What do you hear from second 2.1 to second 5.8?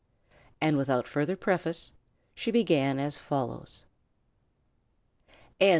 she began as follows: CHAPTER II.